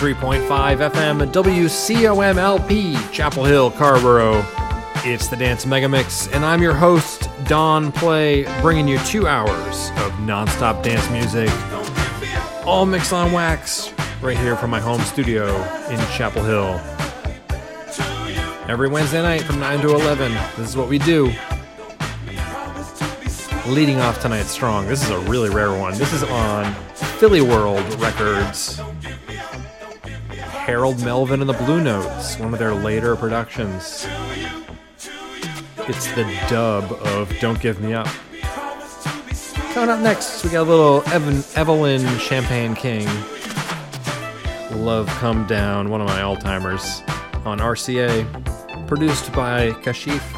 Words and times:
103.5 0.00 0.90
FM 0.92 1.30
WCOMLP, 1.30 3.12
Chapel 3.12 3.44
Hill, 3.44 3.70
Carrboro. 3.70 4.42
It's 5.04 5.28
the 5.28 5.36
Dance 5.36 5.66
Megamix, 5.66 6.34
and 6.34 6.42
I'm 6.42 6.62
your 6.62 6.72
host, 6.72 7.28
Don 7.44 7.92
Play, 7.92 8.44
bringing 8.62 8.88
you 8.88 8.98
two 9.00 9.26
hours 9.26 9.90
of 9.98 10.10
nonstop 10.22 10.82
dance 10.82 11.06
music, 11.10 11.50
all 12.66 12.86
mixed 12.86 13.12
on 13.12 13.30
wax, 13.32 13.92
right 14.22 14.38
here 14.38 14.56
from 14.56 14.70
my 14.70 14.80
home 14.80 15.02
studio 15.02 15.48
in 15.90 15.98
Chapel 16.12 16.44
Hill. 16.44 16.80
Every 18.70 18.88
Wednesday 18.88 19.20
night 19.20 19.42
from 19.42 19.60
9 19.60 19.80
to 19.82 19.90
11, 19.90 20.32
this 20.56 20.70
is 20.70 20.78
what 20.78 20.88
we 20.88 20.98
do. 20.98 21.30
Leading 23.66 24.00
off 24.00 24.18
tonight 24.22 24.44
strong. 24.44 24.86
This 24.86 25.04
is 25.04 25.10
a 25.10 25.18
really 25.18 25.50
rare 25.50 25.78
one. 25.78 25.92
This 25.98 26.14
is 26.14 26.22
on 26.22 26.72
Philly 26.94 27.42
World 27.42 27.84
Records. 28.00 28.79
Harold 30.70 31.02
Melvin 31.02 31.40
and 31.40 31.48
the 31.48 31.64
Blue 31.64 31.82
Notes, 31.82 32.38
one 32.38 32.52
of 32.52 32.60
their 32.60 32.72
later 32.72 33.16
productions. 33.16 34.06
It's 35.78 36.06
the 36.12 36.22
dub 36.48 36.92
of 36.92 37.36
Don't 37.40 37.60
Give 37.60 37.80
Me 37.80 37.92
Up. 37.92 38.06
Coming 39.74 39.90
up 39.90 39.98
next, 39.98 40.44
we 40.44 40.50
got 40.50 40.60
a 40.60 40.70
little 40.70 41.02
Evan, 41.08 41.42
Evelyn 41.56 42.06
Champagne 42.20 42.76
King. 42.76 43.08
Love 44.70 45.08
Come 45.18 45.44
Down, 45.48 45.90
one 45.90 46.00
of 46.00 46.06
my 46.06 46.22
all 46.22 46.36
timers 46.36 47.02
on 47.44 47.58
RCA, 47.58 48.86
produced 48.86 49.32
by 49.32 49.70
Kashif. 49.82 50.29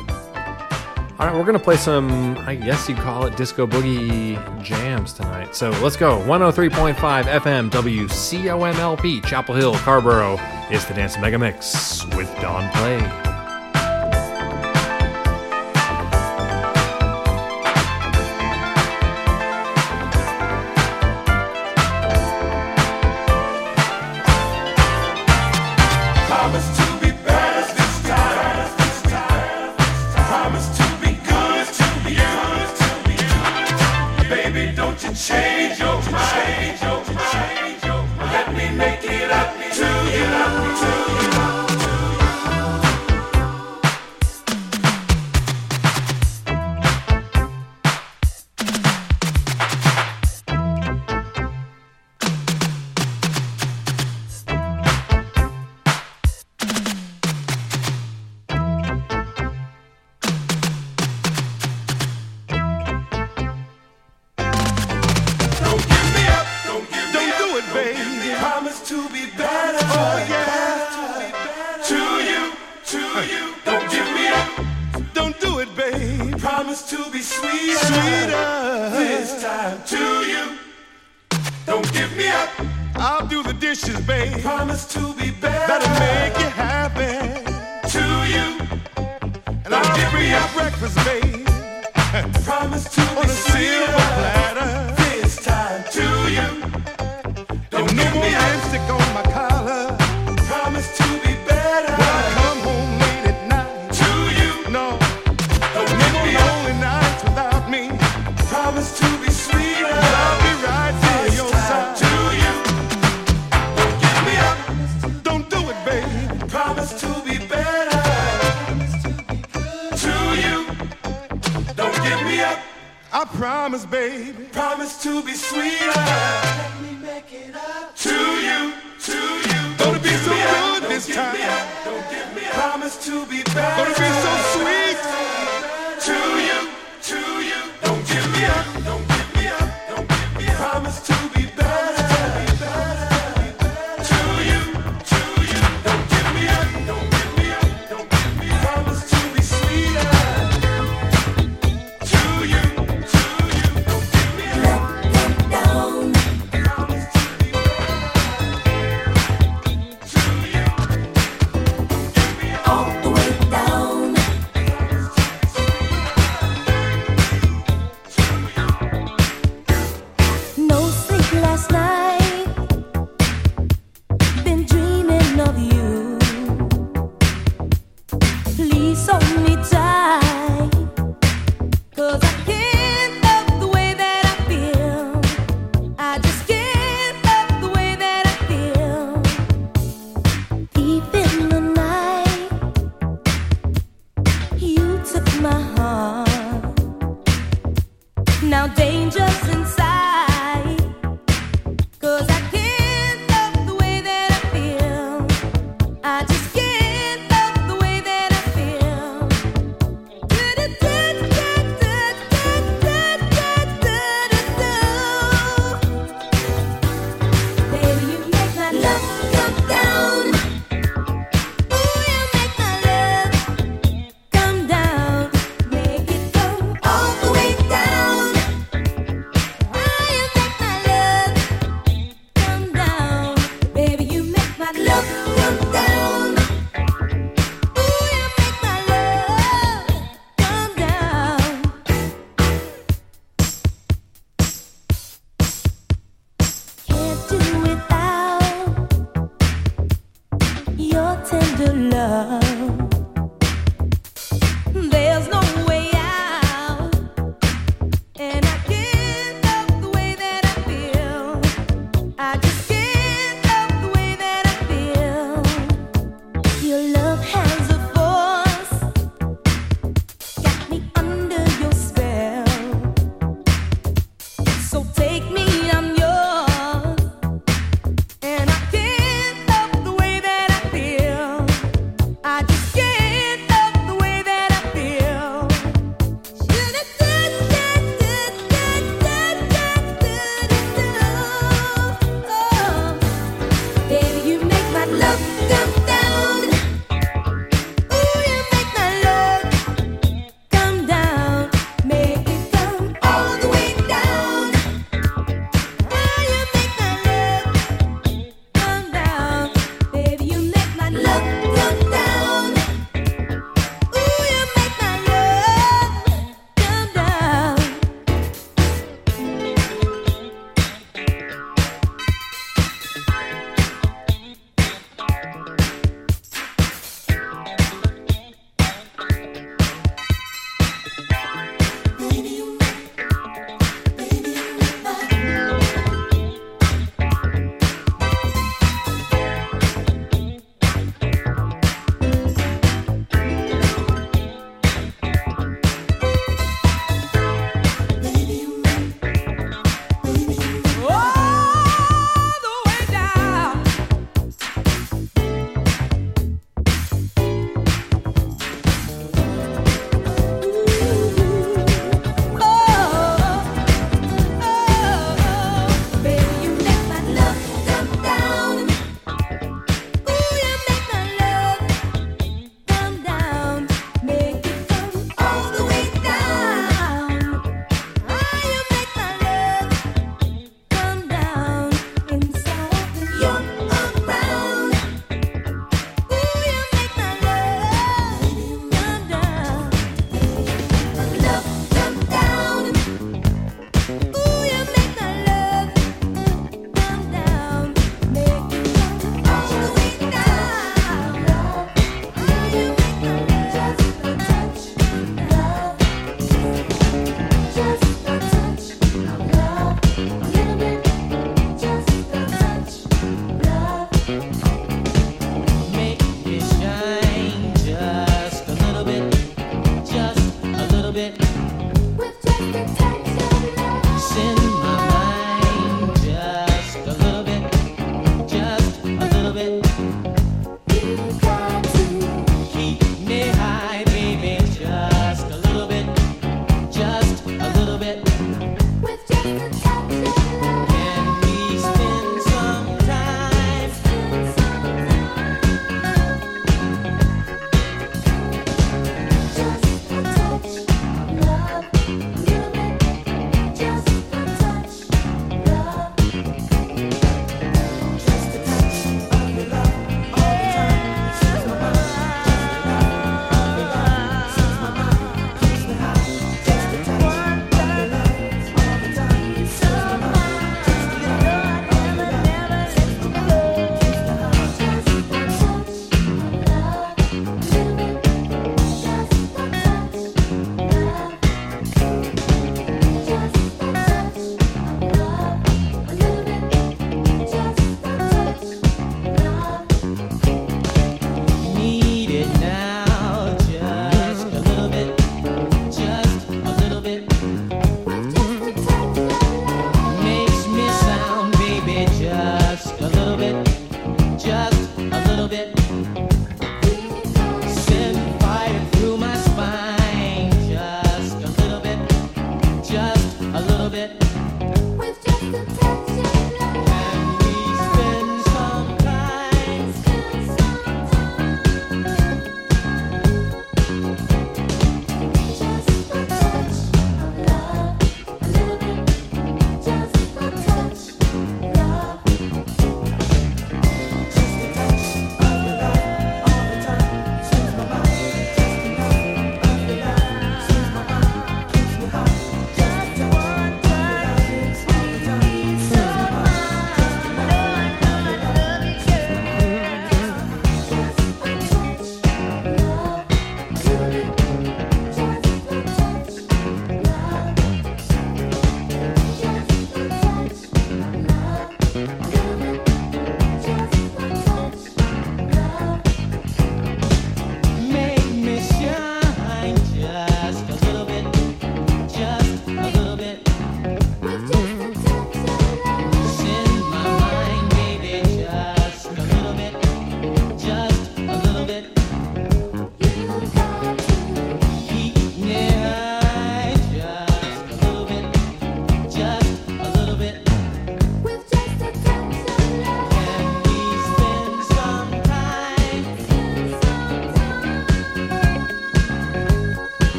All 1.23 1.29
right, 1.29 1.37
we're 1.37 1.45
going 1.45 1.57
to 1.57 1.63
play 1.63 1.77
some, 1.77 2.37
I 2.49 2.57
guess 2.57 2.89
you'd 2.89 2.99
call 2.99 3.27
it 3.27 3.37
disco 3.37 3.65
boogie 3.65 4.61
jams 4.61 5.13
tonight. 5.13 5.55
So 5.55 5.71
let's 5.81 5.95
go. 5.95 6.19
103.5 6.23 6.95
FM 6.97 7.71
WCOMLP, 7.71 9.25
Chapel 9.25 9.55
Hill, 9.55 9.75
Carrboro. 9.77 10.37
It's 10.69 10.85
the 10.85 10.95
Dance 10.95 11.17
Mega 11.19 11.39
Mix 11.39 12.05
with 12.17 12.29
Don 12.41 12.69
Play. 12.73 13.32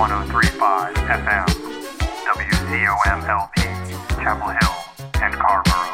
1035 0.00 0.94
FM, 0.94 1.44
WCOM 2.24 3.28
LP, 3.28 3.60
Chapel 4.16 4.48
Hill 4.48 5.22
and 5.22 5.34
Carrboro. 5.34 5.89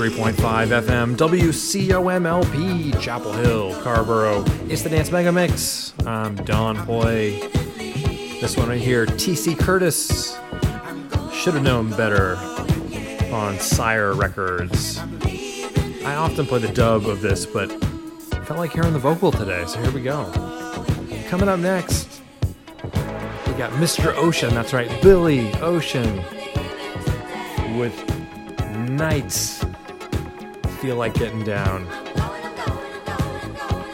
103.5 0.00 0.34
FM 0.80 1.14
WCOMLP 1.14 2.98
Chapel 3.02 3.34
Hill, 3.34 3.78
Carrboro. 3.82 4.42
It's 4.66 4.80
the 4.80 4.88
Dance 4.88 5.12
Mega 5.12 5.30
Mix. 5.30 5.92
I'm 6.06 6.36
Don 6.36 6.74
Hoy. 6.74 7.38
This 8.40 8.56
one 8.56 8.70
right 8.70 8.80
here, 8.80 9.04
TC 9.04 9.58
Curtis. 9.58 10.38
Should 11.34 11.52
have 11.52 11.62
known 11.62 11.90
better 11.90 12.36
on 13.30 13.58
Sire 13.58 14.14
Records. 14.14 14.96
I 16.06 16.14
often 16.14 16.46
play 16.46 16.60
the 16.60 16.72
dub 16.72 17.04
of 17.04 17.20
this, 17.20 17.44
but 17.44 17.70
I 17.70 18.42
felt 18.42 18.58
like 18.58 18.72
hearing 18.72 18.94
the 18.94 18.98
vocal 18.98 19.30
today, 19.30 19.66
so 19.66 19.82
here 19.82 19.92
we 19.92 20.00
go. 20.00 20.24
Coming 21.28 21.50
up 21.50 21.60
next, 21.60 22.22
we 22.82 23.52
got 23.52 23.70
Mr. 23.72 24.14
Ocean. 24.14 24.54
That's 24.54 24.72
right, 24.72 24.90
Billy 25.02 25.52
Ocean 25.56 26.22
with 27.78 27.94
nights 28.88 29.59
feel 30.90 30.96
like 30.96 31.14
getting 31.14 31.44
down. 31.44 31.86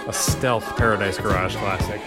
A 0.09 0.13
stealth 0.15 0.65
Paradise 0.79 1.19
Garage 1.19 1.55
classic. 1.57 2.01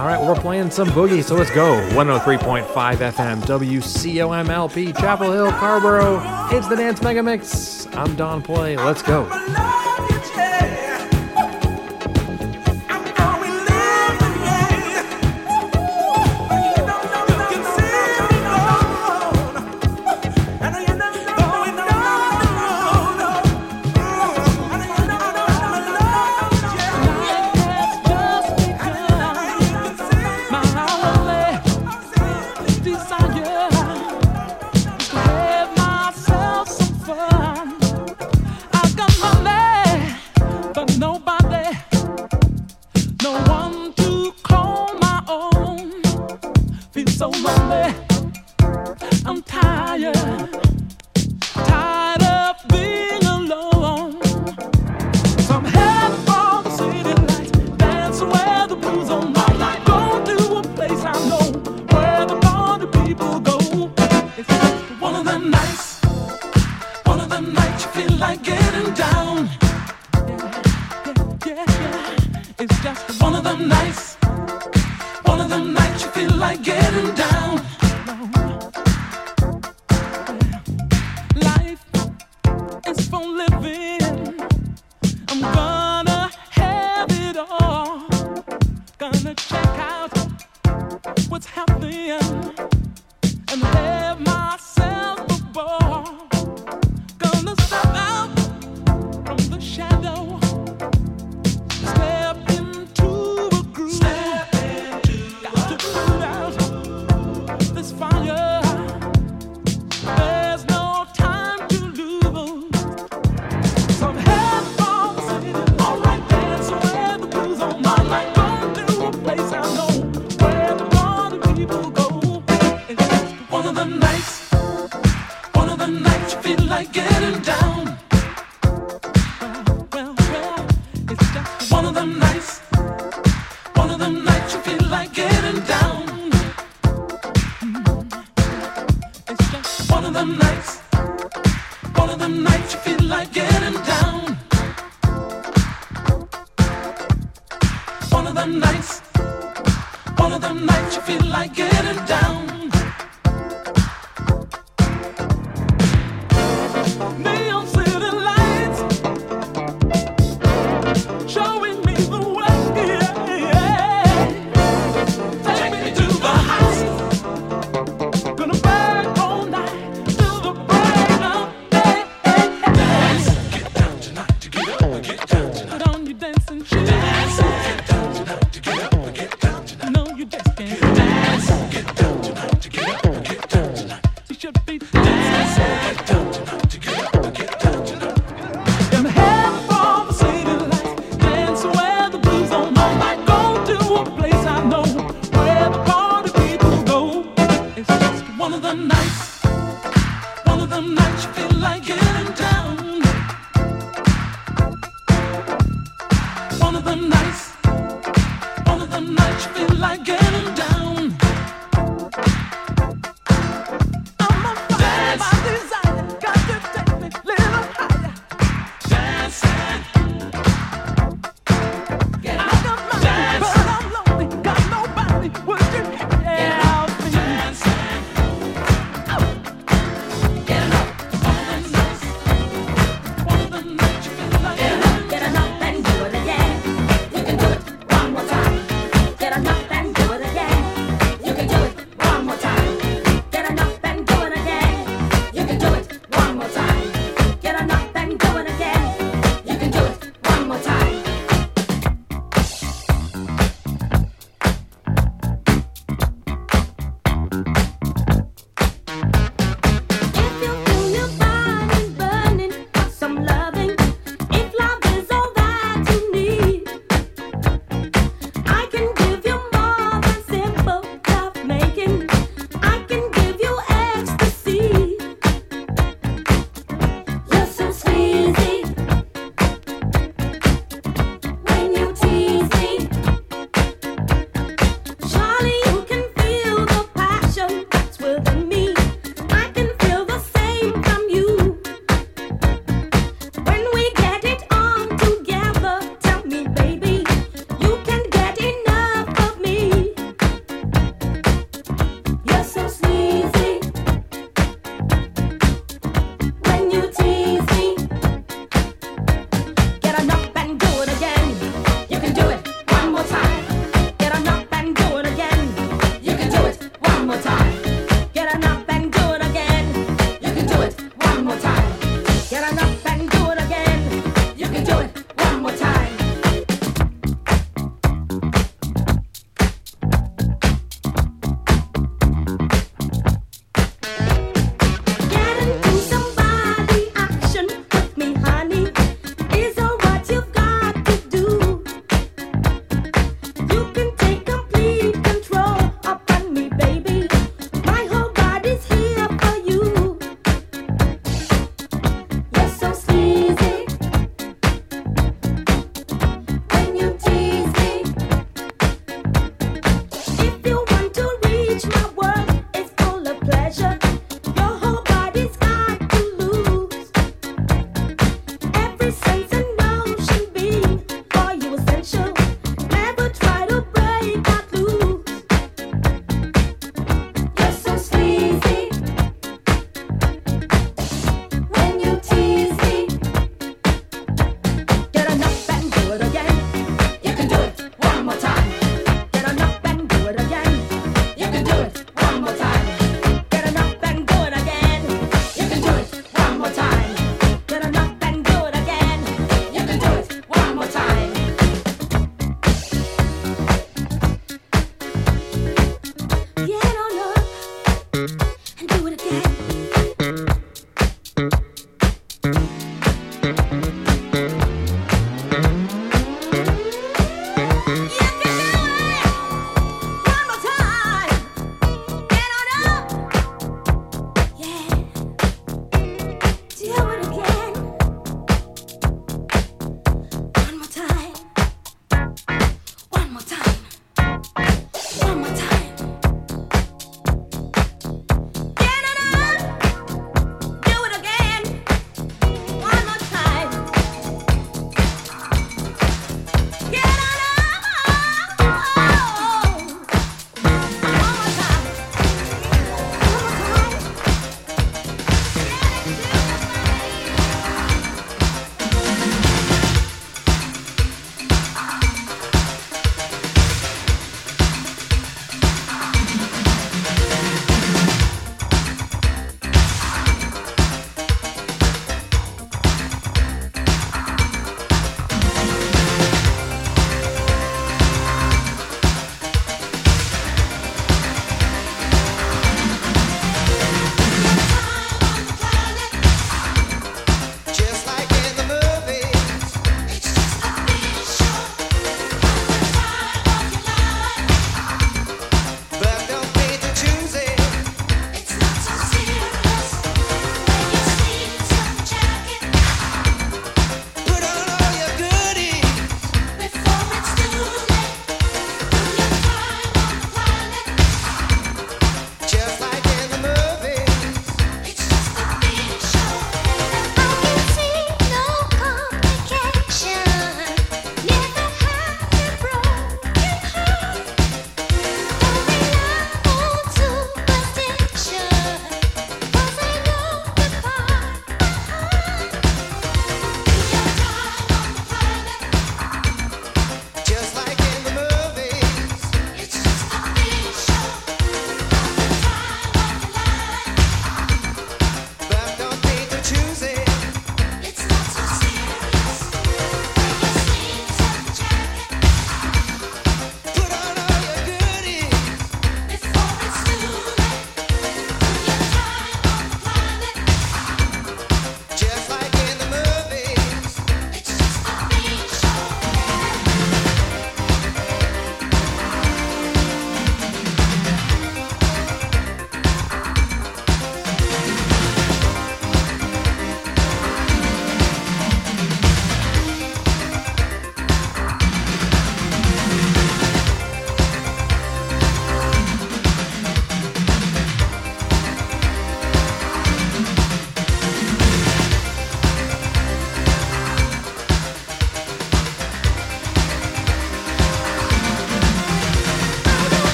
All 0.00 0.04
right, 0.04 0.20
we're 0.20 0.34
playing 0.34 0.72
some 0.72 0.88
boogie, 0.88 1.22
so 1.22 1.36
let's 1.36 1.52
go. 1.52 1.76
103.5 1.90 2.66
FM, 2.66 3.40
WCOMLP, 3.42 4.98
Chapel 4.98 5.30
Hill, 5.30 5.52
Carrboro. 5.52 6.20
It's 6.50 6.66
the 6.66 6.74
Dance 6.74 7.00
Mega 7.02 7.22
Mix. 7.22 7.86
I'm 7.92 8.16
Don 8.16 8.42
Play. 8.42 8.76
Let's 8.76 9.02
go. 9.02 9.26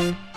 FM, 0.00 0.29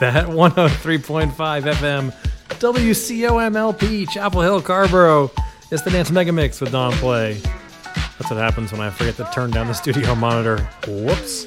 that 0.00 0.26
103.5 0.28 1.30
FM 1.32 2.12
WCOMLP 2.58 4.08
Chapel 4.08 4.40
Hill 4.40 4.62
Carrboro. 4.62 5.30
It's 5.70 5.82
the 5.82 5.90
Dance 5.90 6.10
Mega 6.10 6.32
Mix 6.32 6.60
with 6.60 6.72
Don 6.72 6.92
Play. 6.94 7.34
That's 7.34 8.30
what 8.30 8.38
happens 8.38 8.72
when 8.72 8.80
I 8.80 8.90
forget 8.90 9.16
to 9.16 9.30
turn 9.32 9.50
down 9.50 9.66
the 9.66 9.74
studio 9.74 10.14
monitor. 10.16 10.58
Whoops. 10.86 11.46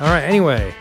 All 0.00 0.08
right, 0.08 0.22
anyway, 0.22 0.74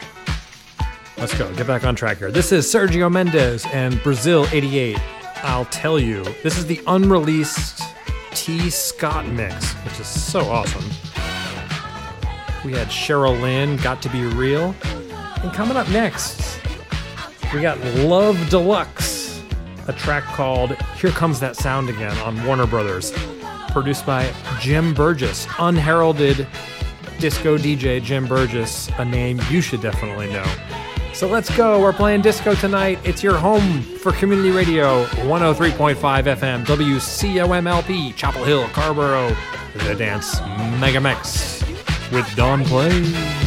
let's 1.18 1.38
go. 1.38 1.54
Get 1.56 1.68
back 1.68 1.84
on 1.84 1.96
track 1.96 2.18
here. 2.18 2.32
This 2.32 2.52
is 2.52 2.66
Sergio 2.66 3.12
Mendes 3.12 3.66
and 3.68 4.02
Brazil 4.04 4.48
88. 4.52 4.98
I'll 5.44 5.66
tell 5.66 6.00
you, 6.00 6.24
this 6.44 6.58
is 6.58 6.66
the 6.66 6.82
unreleased 6.88 7.84
Tee 8.32 8.70
Scott 8.70 9.28
mix, 9.28 9.74
which 9.74 10.00
is 10.00 10.08
so 10.08 10.42
awesome. 10.42 10.86
We 12.64 12.72
had 12.74 12.88
Cheryl 12.88 13.40
Lynn, 13.42 13.78
Got 13.78 14.02
to 14.04 14.10
Be 14.10 14.24
Real. 14.24 14.74
And 15.44 15.52
coming 15.54 15.76
up 15.76 15.90
next, 15.90 16.41
we 17.54 17.62
got 17.62 17.80
Love 17.98 18.50
Deluxe, 18.50 19.42
a 19.88 19.94
track 19.94 20.24
called 20.24 20.72
Here 21.00 21.12
Comes 21.12 21.40
That 21.42 21.56
Sound 21.58 21.90
Again 21.90 22.18
on 22.20 22.44
Warner 22.46 22.66
Brothers, 22.66 23.12
produced 23.70 24.06
by 24.06 24.32
Jim 24.60 24.94
Burgess, 24.94 25.48
unheralded 25.60 26.48
disco 27.20 27.58
DJ 27.58 28.02
Jim 28.02 28.26
Burgess, 28.26 28.90
a 28.98 29.06
name 29.06 29.42
you 29.50 29.60
should 29.60 29.82
definitely 29.82 30.32
know. 30.32 30.46
So 31.14 31.28
let's 31.28 31.56
go. 31.58 31.80
We're 31.82 31.94
playing 31.94 32.22
disco 32.22 32.56
tonight. 32.56 33.00
It's 33.04 33.22
your 33.22 33.38
home 33.38 33.82
for 33.82 34.14
community 34.14 34.52
radio 34.52 35.06
103.5 35.06 35.96
FM, 35.96 36.66
WCOMLP, 36.66 38.16
Chapel 38.16 38.44
Hill, 38.46 38.68
Carrboro, 38.70 39.36
the 39.76 39.96
Dance 39.96 40.40
Mega 40.80 41.02
Mix 41.02 41.62
with 42.12 42.34
Don 42.36 42.64
Play. 42.64 43.41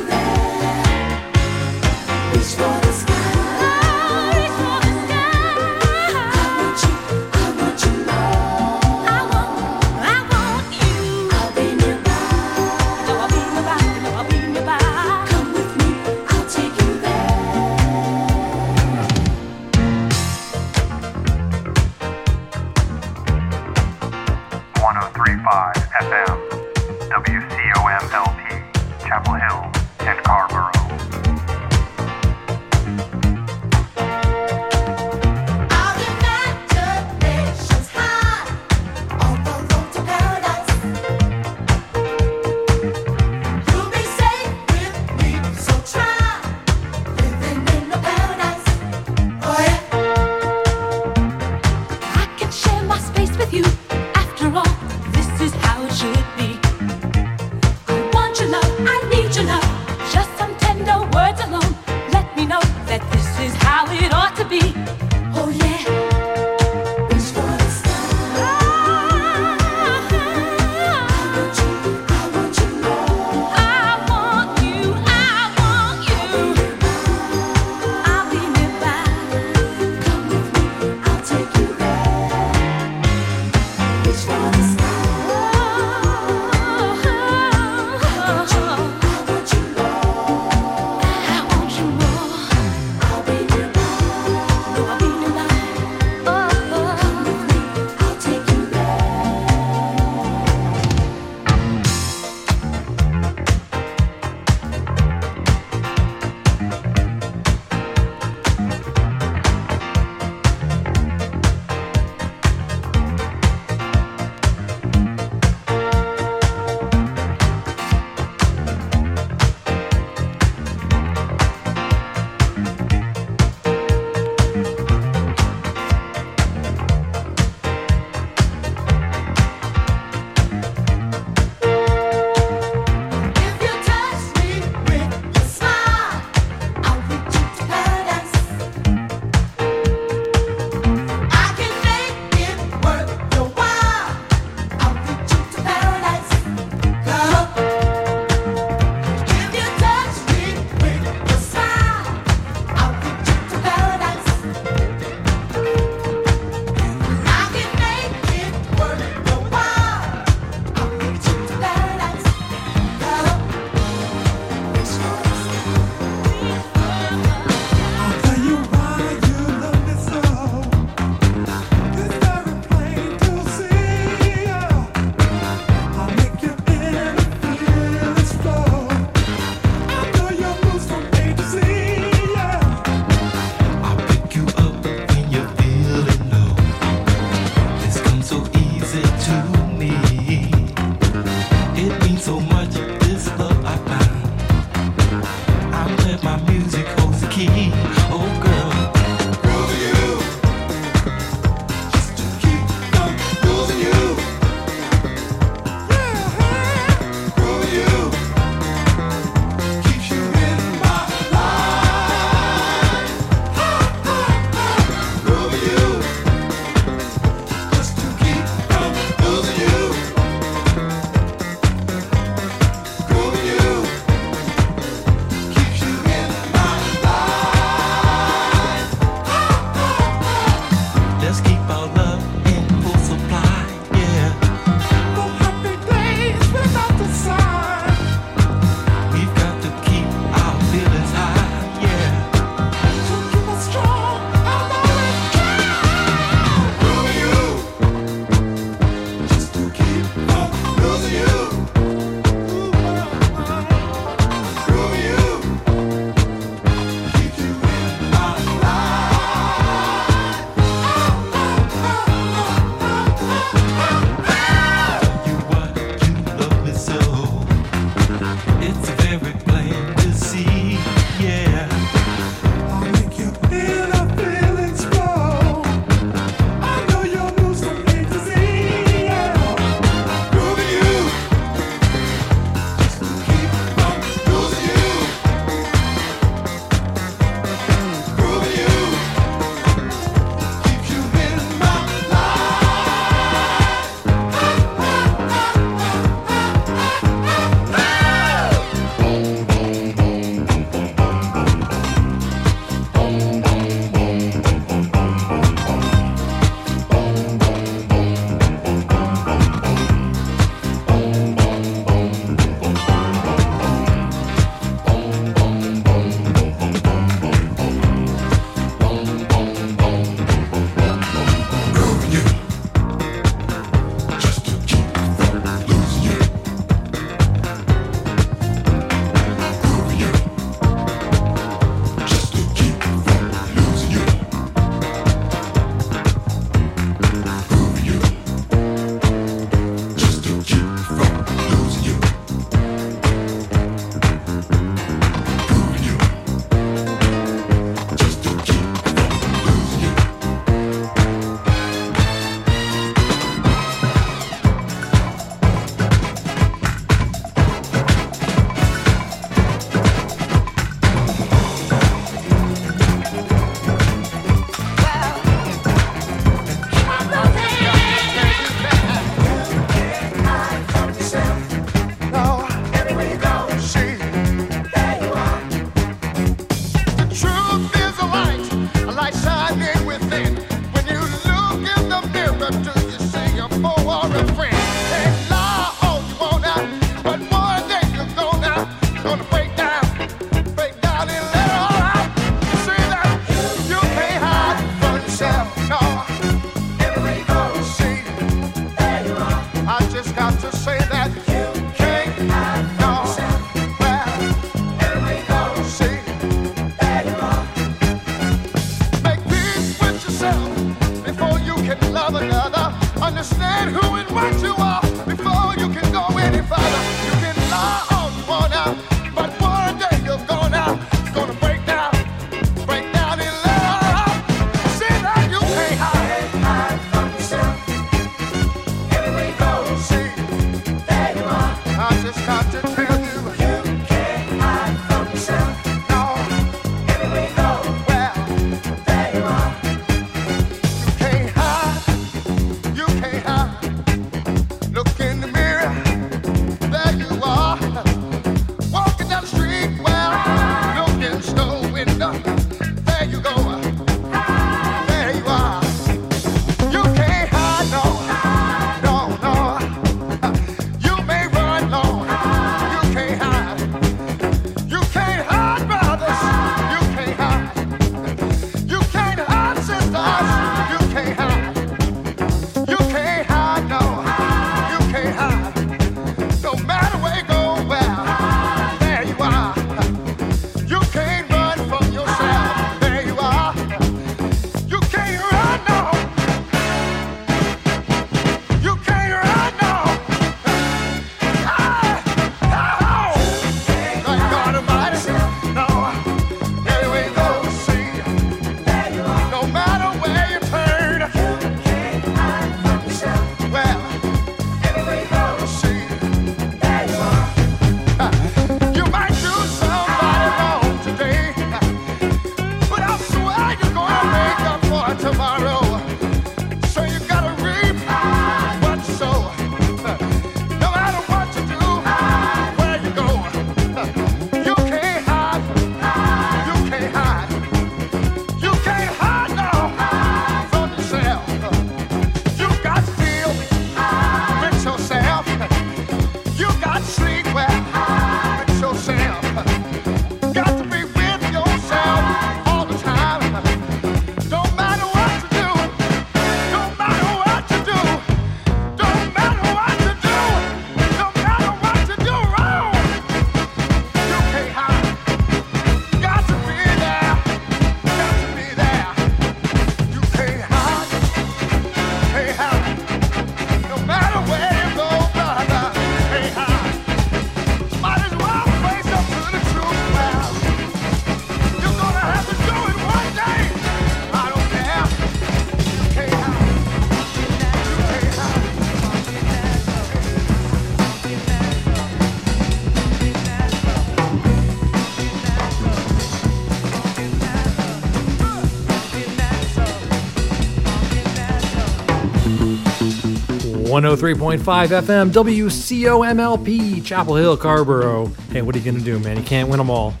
103.5 593.70 594.40
FM 594.40 595.12
WCOMLP 595.12 596.84
Chapel 596.84 597.14
Hill 597.14 597.36
Carrboro. 597.36 598.06
Hey, 598.32 598.42
what 598.42 598.56
are 598.56 598.58
you 598.58 598.64
gonna 598.64 598.82
do, 598.84 598.98
man? 598.98 599.16
You 599.16 599.22
can't 599.22 599.48
win 599.48 599.58
them 599.58 599.70
all. 599.70 599.90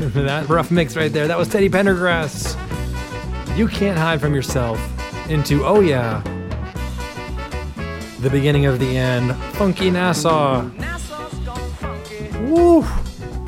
that 0.00 0.48
rough 0.48 0.72
mix 0.72 0.96
right 0.96 1.12
there. 1.12 1.28
That 1.28 1.38
was 1.38 1.46
Teddy 1.46 1.70
Pendergrass. 1.70 2.56
You 3.56 3.68
can't 3.68 3.96
hide 3.96 4.20
from 4.20 4.34
yourself. 4.34 4.80
Into 5.30 5.64
oh 5.64 5.78
yeah, 5.78 6.22
the 8.18 8.30
beginning 8.30 8.66
of 8.66 8.80
the 8.80 8.96
end. 8.96 9.32
Funky 9.54 9.88
Nassau. 9.88 10.68
Woo! 12.48 12.82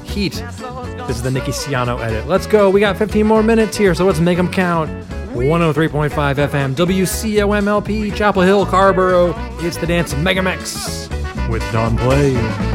Heat. 0.04 0.34
This 1.08 1.16
is 1.16 1.22
the 1.22 1.30
Nicky 1.32 1.50
Siano 1.50 2.00
edit. 2.00 2.28
Let's 2.28 2.46
go. 2.46 2.70
We 2.70 2.78
got 2.78 2.96
15 2.96 3.26
more 3.26 3.42
minutes 3.42 3.76
here, 3.76 3.96
so 3.96 4.06
let's 4.06 4.20
make 4.20 4.36
them 4.36 4.48
count. 4.48 4.88
103.5 5.34 6.10
FM, 6.10 6.74
WCOMLP, 6.74 8.14
Chapel 8.14 8.42
Hill, 8.42 8.66
Carrboro. 8.66 9.34
It's 9.60 9.78
the 9.78 9.86
Dance 9.86 10.12
of 10.12 10.18
Megamax 10.18 11.08
with 11.48 11.62
Don 11.72 11.96
Play. 11.96 12.71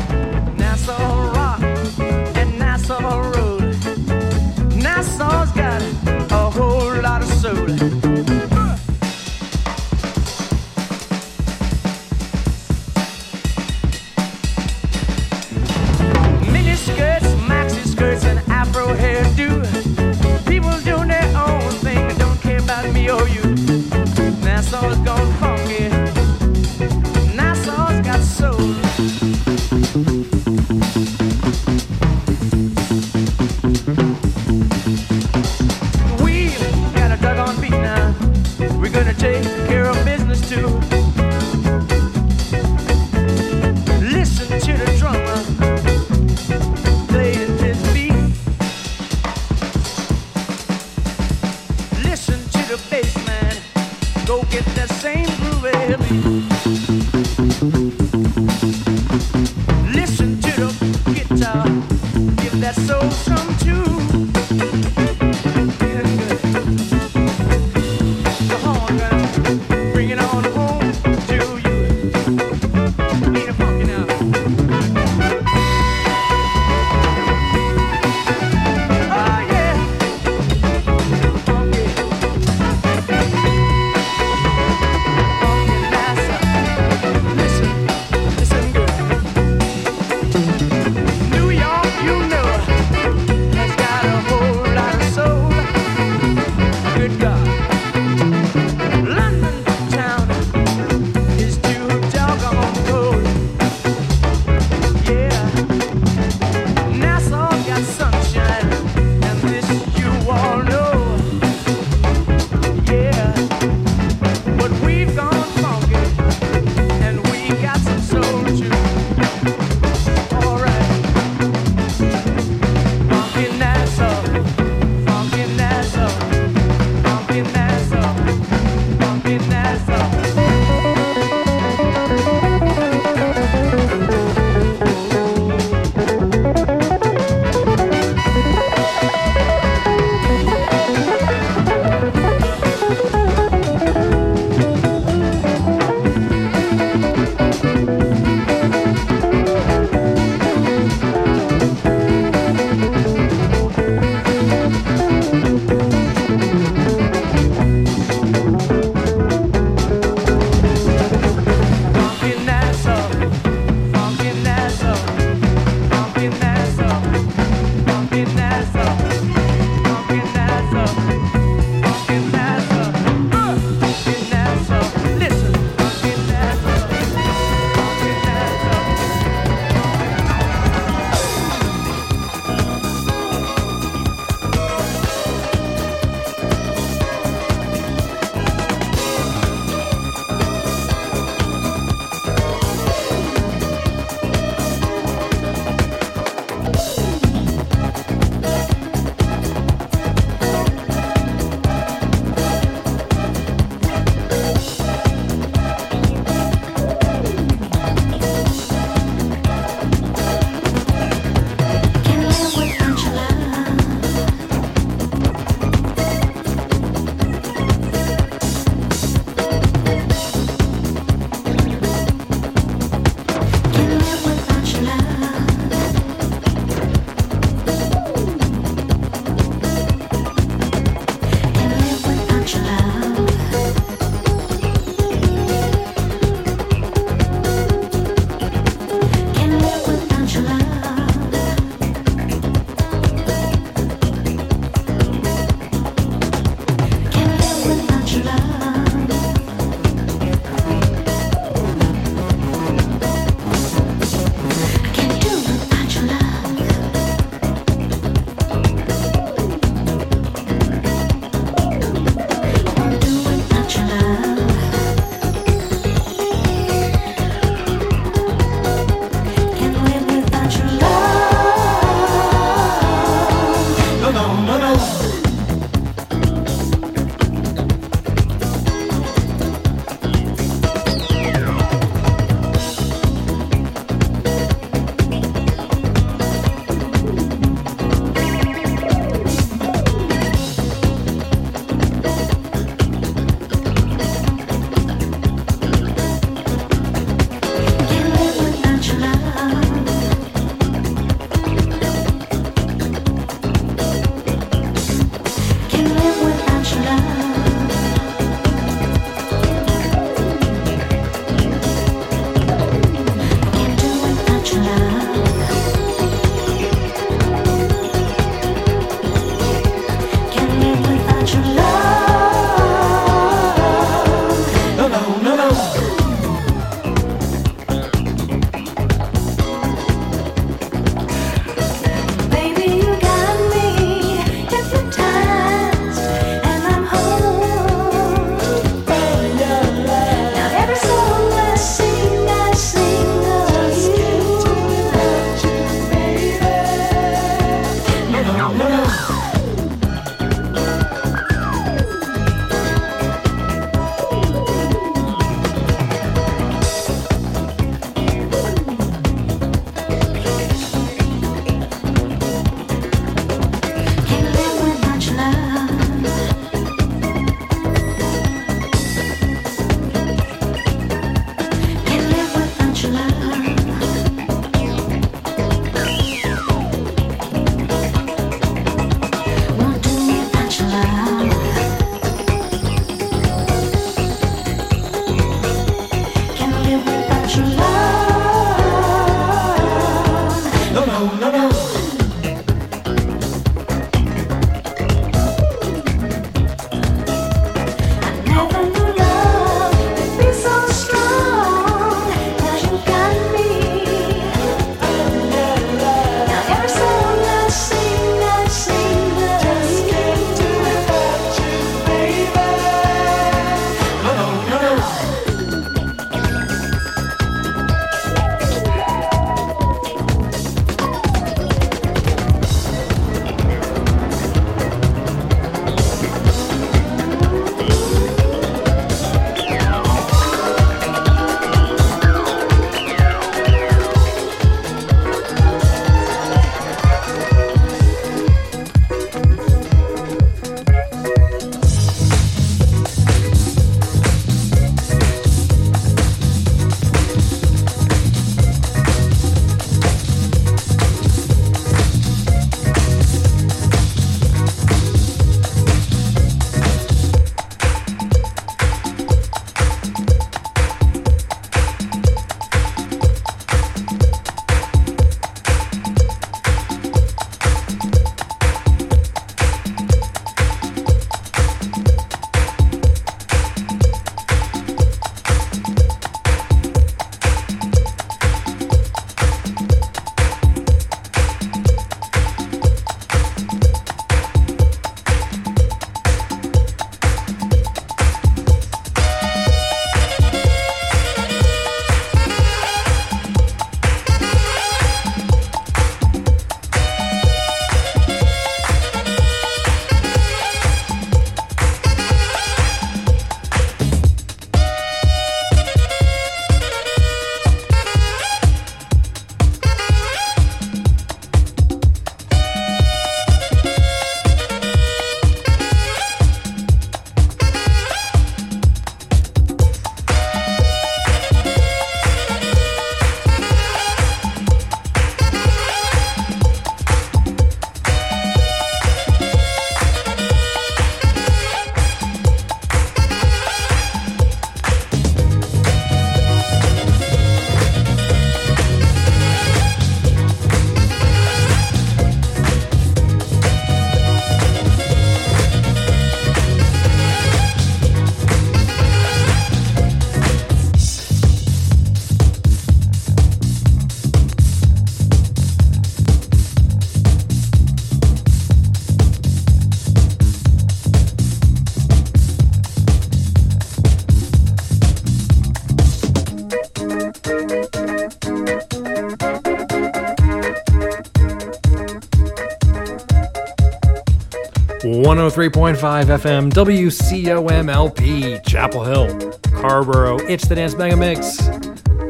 103.5 575.18 575.76
FM, 576.20 576.52
WCOMLP, 576.52 578.46
Chapel 578.46 578.84
Hill, 578.84 579.32
Carrboro. 579.60 580.20
It's 580.20 580.48
the 580.48 580.54
Dance 580.54 580.76
Mega 580.76 580.96
Mix. 580.96 581.48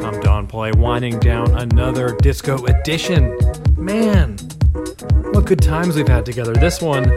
I'm 0.03 0.19
Don 0.19 0.45
Play, 0.45 0.73
winding 0.73 1.17
down 1.19 1.57
another 1.57 2.17
disco 2.17 2.65
edition. 2.65 3.33
Man, 3.77 4.35
what 5.31 5.45
good 5.45 5.61
times 5.61 5.95
we've 5.95 6.05
had 6.05 6.25
together. 6.25 6.51
This 6.53 6.81
one 6.81 7.13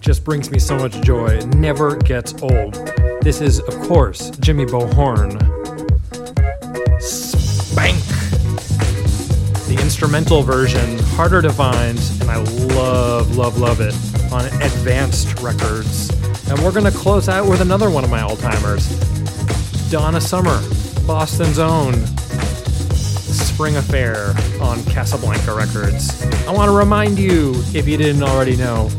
just 0.00 0.24
brings 0.24 0.50
me 0.50 0.58
so 0.58 0.78
much 0.78 0.98
joy. 1.02 1.26
It 1.26 1.46
never 1.56 1.96
gets 1.96 2.32
old. 2.42 2.72
This 3.20 3.42
is, 3.42 3.60
of 3.60 3.78
course, 3.80 4.30
Jimmy 4.38 4.64
Bo 4.64 4.86
Horne. 4.94 5.38
Spank. 7.00 8.02
The 9.68 9.76
instrumental 9.78 10.42
version, 10.42 10.98
harder 11.00 11.42
to 11.42 11.52
find, 11.52 11.98
and 12.22 12.30
I 12.30 12.36
love, 12.38 13.36
love, 13.36 13.58
love 13.58 13.82
it 13.82 14.11
on 14.32 14.46
Advanced 14.46 15.40
Records. 15.40 16.10
And 16.48 16.58
we're 16.60 16.72
going 16.72 16.90
to 16.90 16.98
close 16.98 17.28
out 17.28 17.48
with 17.48 17.60
another 17.60 17.90
one 17.90 18.02
of 18.04 18.10
my 18.10 18.22
all 18.22 18.36
timers 18.36 18.88
Donna 19.90 20.20
Summer, 20.20 20.60
Boston's 21.06 21.58
own 21.58 21.94
Spring 23.52 23.76
Affair 23.76 24.34
on 24.60 24.82
Casablanca 24.84 25.54
Records. 25.54 26.22
I 26.46 26.52
want 26.52 26.68
to 26.68 26.76
remind 26.76 27.18
you, 27.18 27.52
if 27.74 27.86
you 27.86 27.96
didn't 27.96 28.22
already 28.22 28.56
know, 28.56 28.90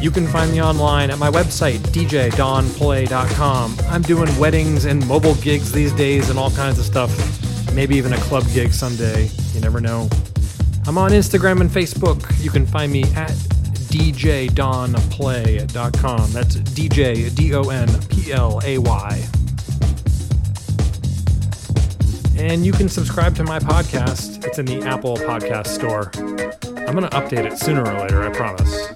you 0.00 0.10
can 0.10 0.26
find 0.26 0.50
me 0.50 0.62
online 0.62 1.10
at 1.10 1.18
my 1.18 1.30
website, 1.30 1.78
djdonplay.com. 1.78 3.76
I'm 3.88 4.02
doing 4.02 4.38
weddings 4.38 4.84
and 4.84 5.06
mobile 5.06 5.34
gigs 5.36 5.70
these 5.70 5.92
days 5.92 6.28
and 6.30 6.38
all 6.38 6.50
kinds 6.50 6.78
of 6.78 6.84
stuff. 6.84 7.10
Maybe 7.74 7.96
even 7.96 8.12
a 8.12 8.18
club 8.18 8.44
gig 8.52 8.72
someday. 8.72 9.28
You 9.52 9.60
never 9.60 9.80
know. 9.80 10.08
I'm 10.86 10.98
on 10.98 11.12
Instagram 11.12 11.60
and 11.60 11.70
Facebook. 11.70 12.42
You 12.42 12.50
can 12.50 12.66
find 12.66 12.90
me 12.90 13.04
at 13.14 13.30
djdonplay.com. 13.90 16.32
That's 16.32 16.56
DJ 16.56 17.34
D 17.34 17.54
O 17.54 17.68
N 17.68 17.88
P 18.08 18.32
L 18.32 18.60
A 18.64 18.78
Y. 18.78 19.22
And 22.38 22.64
you 22.64 22.72
can 22.72 22.88
subscribe 22.88 23.36
to 23.36 23.44
my 23.44 23.58
podcast. 23.58 24.46
It's 24.46 24.58
in 24.58 24.64
the 24.64 24.80
Apple 24.82 25.18
Podcast 25.18 25.66
Store. 25.66 26.10
I'm 26.88 26.96
going 26.96 27.08
to 27.08 27.16
update 27.16 27.44
it 27.44 27.58
sooner 27.58 27.82
or 27.82 28.00
later, 28.00 28.22
I 28.22 28.30
promise. 28.30 28.88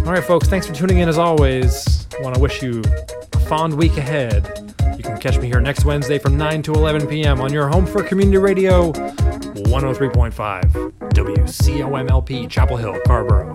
All 0.00 0.12
right, 0.12 0.22
folks, 0.22 0.46
thanks 0.48 0.66
for 0.66 0.74
tuning 0.74 0.98
in 0.98 1.08
as 1.08 1.16
always. 1.16 2.06
I 2.18 2.22
want 2.22 2.34
to 2.34 2.40
wish 2.40 2.62
you 2.62 2.82
a 3.32 3.38
fond 3.40 3.74
week 3.74 3.96
ahead. 3.96 4.74
You 4.96 5.02
can 5.02 5.18
catch 5.18 5.38
me 5.38 5.46
here 5.46 5.60
next 5.60 5.84
Wednesday 5.84 6.18
from 6.18 6.36
9 6.36 6.62
to 6.64 6.72
11 6.74 7.06
p.m. 7.06 7.40
on 7.40 7.52
your 7.52 7.68
home 7.68 7.86
for 7.86 8.02
community 8.02 8.38
radio 8.38 8.92
103.5 8.92 10.92
WCOMLP 11.12 12.50
Chapel 12.50 12.76
Hill, 12.76 12.98
Carrboro. 13.06 13.52